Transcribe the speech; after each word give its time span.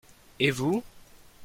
Et 0.39 0.49
vous? 0.49 0.81